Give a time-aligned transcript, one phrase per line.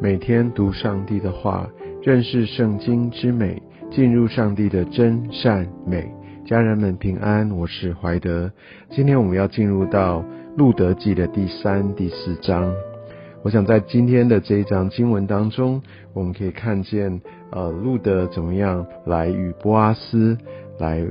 [0.00, 1.68] 每天读上帝的话，
[2.02, 6.12] 认识圣经之美，进入上帝的真善美。
[6.44, 8.50] 家人们平安，我是怀德。
[8.90, 10.24] 今天我们要进入到
[10.56, 12.70] 路德记的第三、第四章。
[13.42, 15.80] 我想在今天的这一章经文当中，
[16.12, 20.36] 我们可以看见，呃，路德怎么样来与波阿斯
[20.78, 21.06] 来。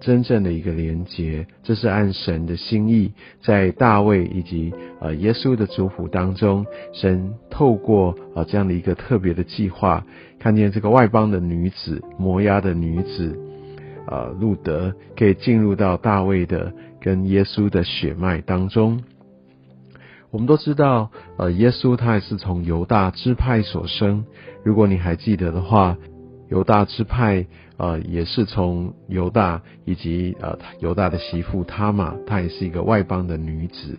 [0.00, 10.06] 真正的一个连结，这是按神的心意，在大卫以及呃耶稣的族谱当中，神透过啊这样的一个特别的计划，
[10.38, 13.36] 看见这个外邦的女子摩押的女子
[14.06, 19.02] 啊路德可以进入到大卫的跟耶稣的血脉当中。
[20.30, 24.24] 我们都知道，呃，耶稣他也是从犹大支派所生。
[24.62, 25.96] 如果你还记得的话。
[26.48, 33.98] 犹大支派，呃，也是从犹大以及呃犹大的媳妇他玛，她也是一个外邦的女子，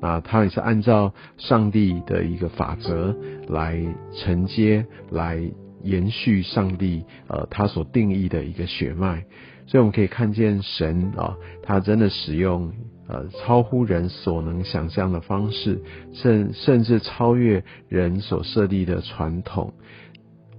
[0.00, 3.16] 啊，她也是按照上帝的一个法则
[3.48, 3.82] 来
[4.14, 5.40] 承接、来
[5.82, 9.24] 延续上帝呃他所定义的一个血脉，
[9.66, 12.72] 所以我们可以看见神啊，他真的使用
[13.08, 19.72] 呃超乎人所能想象的方式，甚甚至超越人所设立的传统。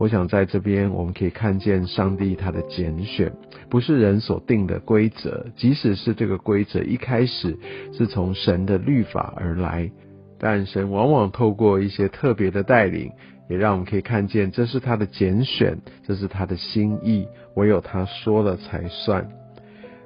[0.02, 3.32] 我想在这边，我们可以看见上帝他的拣选，
[3.70, 7.56] 不是人所定的规则，即使是这个规则一开始
[7.94, 9.92] 是从神的律法而来，
[10.40, 13.12] 但神往往透过一些特别的带领，
[13.48, 19.30] 也让我们可以看见这是他的拣选，这是他的心意，唯有他说了才算。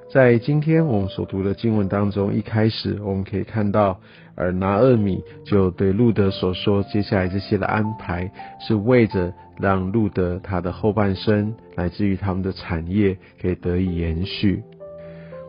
[0.08, 3.98] 在今天我们所读的经文当中，一开始我们可以看到，
[4.36, 14.62] 而拿厄米就对路德所说，接下来这些的安排是为着让路德他的后半生，乃至于他们的产业可以得以延续。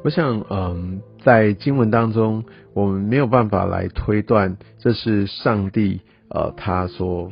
[0.03, 6.02] 我想，嗯，在经文当中，我们没有办法来推断这是上帝。
[6.30, 7.32] 呃，他所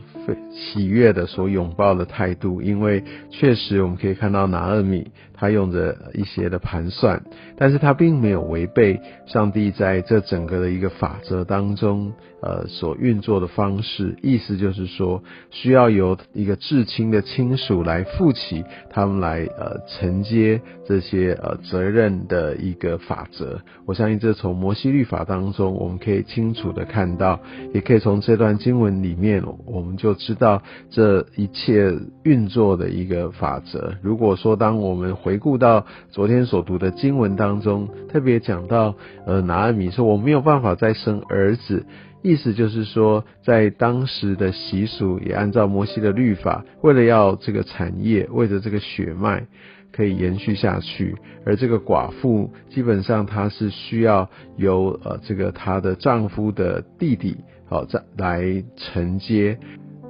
[0.54, 7.22] 喜悦的、所拥抱的态度，因为确实我们可以看到拿厄米他用着一些的盘算，
[7.56, 14.16] 但是他并没有违背上帝在这整个的一个法则当中，呃，所运作的方式。
[14.24, 23.60] 意思就是说，需要由一个至亲的亲属来负起他们来呃承接这些呃责任的一个法则。
[23.86, 27.40] 我相信这从摩西律法当中我们可以清楚的看到，
[27.72, 28.96] 也可以从这段经文。
[28.96, 31.94] 里面，我们就知道这一切
[32.24, 33.94] 运作的一个法则。
[34.02, 38.94] 如果说，当我们回顾到昨天所读的经文当中，特别讲到，
[39.26, 41.84] 呃，拿尔米说我没有办法再生儿子，
[42.22, 49.48] 意思就是说，在当时的习俗，也按照摩西的律法，为了要这个产业，为了这个血脉
[49.92, 57.38] 可以延续下去，而这个寡妇基本上她是需要由呃这个她的丈夫的弟弟。
[57.68, 59.58] 好，再来承接，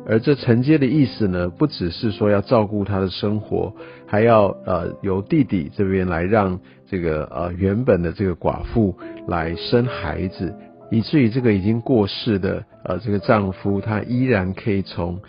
[0.08, 3.74] 而这承接的意思呢，不只是说要照顾他的生活，
[4.06, 8.96] 还要呃由弟弟这边来让这个呃原本的这个寡妇
[9.28, 10.54] 来生孩子，
[10.92, 15.20] 以至于这个已经过世的呃这个丈夫，他依然可以从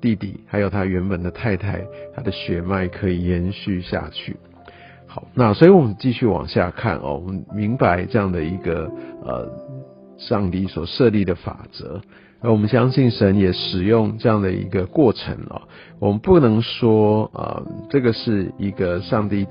[0.00, 1.84] 弟弟还有他原本的太太，
[2.14, 4.36] 他的血脉可以延续下去。
[5.06, 8.90] 好，那所以我们继续往下看哦，我们明白这样的一个
[9.24, 9.48] 呃。
[10.16, 12.00] 上帝所设立的法则，
[12.44, 15.62] 而我们相信神也使用这样的一个过程哦。
[15.98, 19.46] 我们不能说啊，这个是一个上帝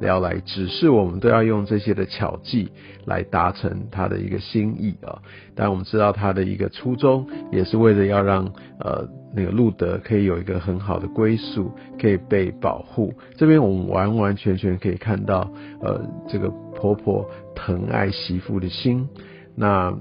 [0.00, 2.70] 要来指示我们都要用这些的巧计
[3.04, 5.18] 来达成他的一个心意啊。
[5.54, 8.46] 但我们知道他的一个初衷，也是为了要让
[8.80, 11.70] 呃那个路德可以有一个很好的归宿，
[12.00, 13.12] 可以被保护。
[13.36, 15.50] 这边我们完完全全可以看到
[15.82, 19.06] 呃这个婆婆疼爱媳妇的心。
[19.54, 19.92] 那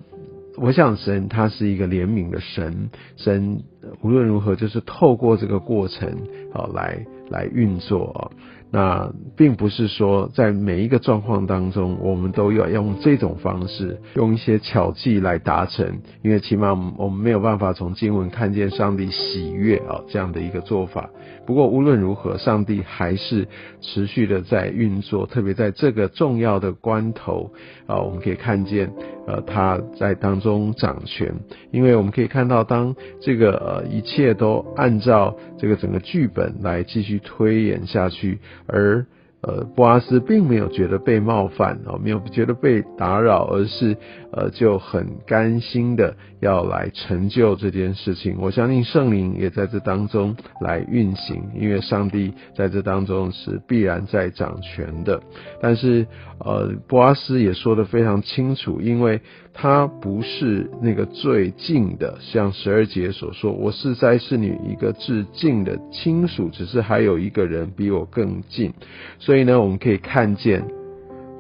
[0.58, 3.64] 我想神他是一个怜悯的神，神
[4.02, 6.10] 无论如何就是透过这个过程
[6.54, 8.32] 啊来来运作。
[8.70, 21.10] 那并不是说在每一个状况当中，我们都要用这种方式，用一些巧计来达成，因为起码我们没有办法从经文看见上帝喜悦啊这样的一个做法。
[21.46, 23.48] 不过无论如何，上帝还是
[23.80, 27.50] 持续的在运作，特别在这个重要的关头
[27.86, 28.92] 啊，我们可以看见
[29.26, 31.34] 呃他在当中掌权，
[31.72, 38.40] 因为我们可以看到当这个呃一切都按照这个整个剧本来继续推演下去。
[38.68, 39.06] 而
[39.42, 43.96] 呃，布阿斯并没有觉得被冒犯哦，没有觉得被打扰，而是
[44.38, 48.38] 呃就很甘心的要来成就这件事情。
[48.40, 55.20] 我相信圣灵也在这当中来运行，因为上帝在这当中是必然在掌权的。
[55.60, 56.06] 但是
[56.40, 59.20] 呃，波阿斯也说的非常清楚，因为
[59.54, 68.72] 他不是那个最近的，像十二节所说，我是在是你一个至近的亲属，只是还有一个人比我更近。
[69.18, 70.64] 所以呢，我们可以看见，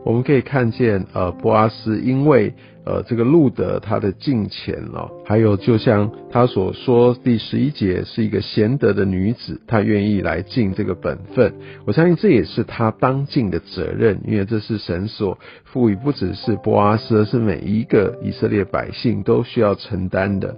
[0.04, 2.56] 我们可以看见，呃，波阿斯因为
[2.88, 11.54] 呃这个路德他的敬虔哦，还有就像他所说第十一节是一个贤德的女子，她愿意来尽这个本分。
[11.86, 20.56] 我相信这也是她当尽的责任，因为这是神所赋予，不只是波阿斯，而是每一个以色列百姓都需要承担的。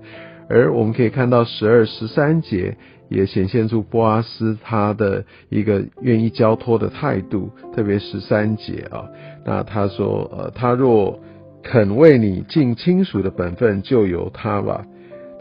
[0.48, 2.78] 而我们可以看到十二十三节。
[3.10, 9.10] 也显现出波阿斯他的一个愿意交托的态度，特别十三节啊，
[9.44, 11.20] 那他说，呃，他若
[11.63, 14.85] 肯为你尽亲属的本分，就由他吧。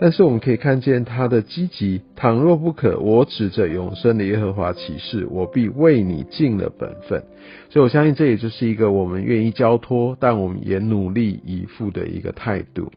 [0.00, 7.24] 但是我们可以看见他的积极，倘若不可，我指着永生的耶和华起誓，我必为你尽了本分。
[7.68, 12.92] 所以我相信这也就是一个我们愿意交托，但我们也努力以赴的一个态度。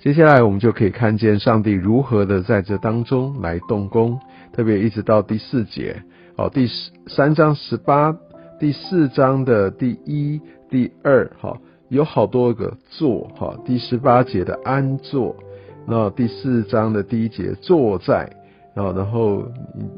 [0.00, 4.18] 接下来我们就可以看见上帝如何的在这当中来动工，
[4.52, 6.02] 特别一直到第四节，
[6.36, 8.16] 哦，第十三章十八，
[8.58, 11.56] 第四章的第一、第二，哈，
[11.92, 15.36] 有好多个坐，哈，第十八节的安坐，
[15.86, 18.24] 那第四章的第一节坐在，
[18.74, 19.44] 啊然后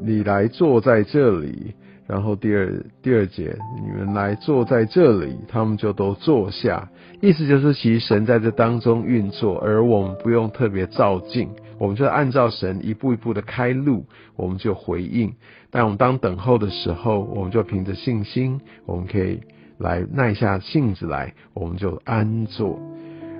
[0.03, 1.73] 你来坐在这里。
[2.07, 2.71] 然后第二
[3.01, 6.87] 第二节，你们来坐在这里，他们就都坐下。
[7.19, 11.49] 意思就是，其实神在这当中运作，而我们不用特别照镜，
[11.79, 14.05] 我们就按照神一步一步的开路，
[14.35, 15.33] 我们就回应。
[15.71, 19.39] 但我们当等候的时候，我们就凭着信心，我们可以
[19.77, 22.79] 来耐下性子来，我们就安坐。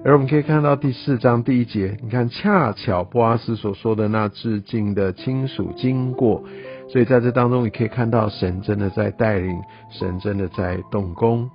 [0.04, 6.44] 而我们可以看到第四章第一节，你看，恰巧波阿斯所说的那致敬的亲属经过。
[6.88, 9.60] 所以在这当中，你可以看到神真的在带领，
[9.90, 11.50] 神真的在动工。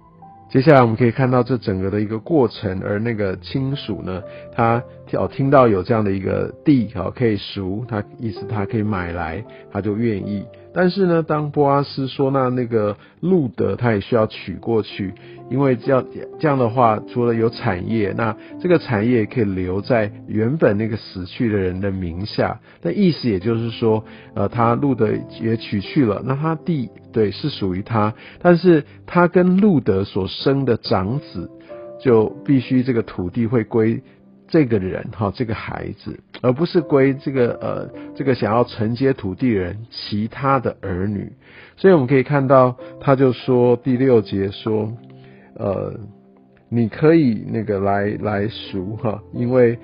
[0.49, 4.21] 接下来我们可以看到这整个的一个过程，而那个亲属呢，
[4.53, 4.83] 他
[5.13, 10.45] 哦听到有这样的一个地哦可以赎，他意思他可以买来，他就愿意。
[10.73, 15.13] 但是呢，当波阿斯说那那个路德他也需要娶过去，
[15.51, 16.05] 因为这样
[16.39, 22.61] 这样的话，除了有产业，那这个产业可以留在原本那个死去的人的名下。
[22.83, 25.09] 那意思也就是说，呃，他路德
[25.41, 31.51] 也娶去了，那他弟对是属于他，但是他跟路德所生的长子，
[32.01, 34.03] 就必须这个土地会归。
[34.53, 41.33] 这个人哈，这个孩子，而不是归这个呃，这个想要承接土地人其他的儿女。
[41.77, 44.93] 所以我们可以看到，他就说第六节说，
[45.55, 45.95] 呃，
[46.69, 49.79] 你可以那个来来赎哈，因为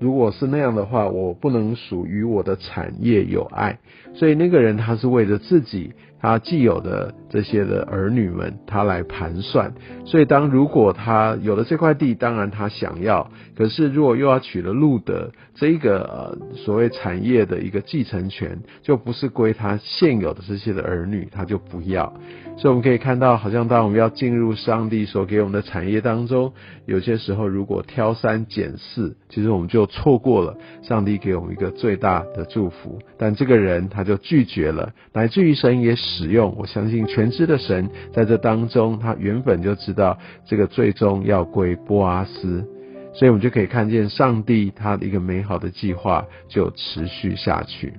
[0.00, 3.78] 如果是那样的话，我不能属于我的产业有爱。
[4.14, 5.92] 所以那个人他是为了自己。
[6.20, 9.72] 他既有的这些的儿女们，他来盘算。
[10.04, 13.30] 所以，当如果他有了这块地，当然他想要。
[13.56, 22.12] 可是，如果又要取了路德这一个呃所谓产业的一个继承权，就不是归他现有的这些的儿女，他就不要。
[22.56, 26.52] 所以，我们可以看到，好像当我们要进入上帝所给我们的产业当中，
[26.86, 32.98] 有些时候如果挑三拣四，其实我们就错过了上帝给我们一个最大的祝福。
[33.18, 35.94] 但这个人他就拒绝了，乃至于神也。
[36.08, 42.64] 使用，我相信全知的神在这当中，他原本就知道这个最终要归波阿斯，
[43.12, 47.92] 所以我们就可以看见上帝他的一个美好的计划就持续下去。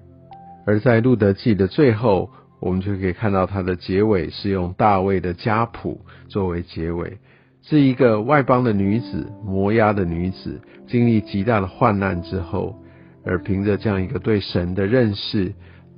[0.66, 2.30] 而在路德记的最后，
[2.60, 7.18] 我们就可以看到它的结尾是用大卫的家谱作为结尾，
[7.62, 12.76] 是一个外邦的女子，摩押的女子，经历极大的患难之后，
[13.26, 15.54] 而凭着这样一个对神的认识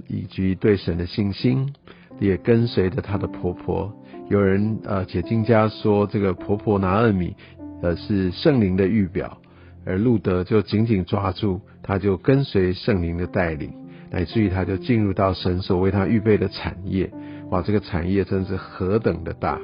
[0.07, 1.73] 以及对神的信心。
[2.21, 3.93] 也跟随着她的婆婆。
[4.29, 7.35] 有人呃解经家说，这个婆婆拿二米
[7.81, 9.37] 呃是圣灵的预表，
[9.85, 13.73] 而路德就紧紧抓住，他就跟随圣灵的带领，
[14.09, 17.11] 乃至于他就进入到神所为他预备的产业。
[17.49, 19.59] 哇，这个产业真是何等的大！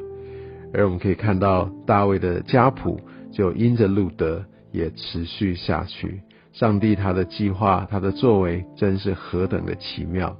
[0.73, 2.99] 而我们可以看到大卫的家谱
[3.31, 6.21] 就因着路德也持续下去。
[6.51, 10.35] 上帝他的计划，他的作为真是何等的奇妙。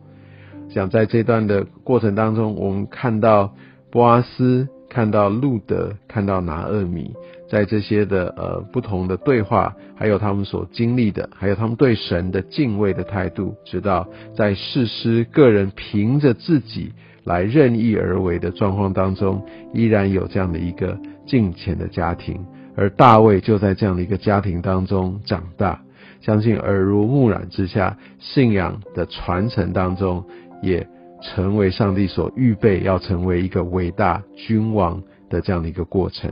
[0.78, 3.52] 想在这段的过程当中，我们看到
[3.90, 7.16] 波阿斯，看到路德，看到拿厄米，
[7.50, 16.94] 在这些的呃不同的对话，还有他们所经历的，还有他们对神的敬畏的态度，直到在世师个人凭着自己
[17.24, 19.44] 来任意而为的状况当中，
[19.74, 25.82] 依然有这样的一个敬虔的家庭，而大卫就在这样的一个家庭当中长大，
[26.22, 30.24] 相信耳濡目染之下，信仰的传承当中，
[30.62, 30.88] 也
[31.22, 36.32] 成为上帝所预备要成为一个伟大君王的这样的一个过程。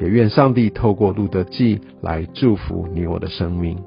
[0.00, 3.78] 也愿上帝透过路德记来祝福你我的生命。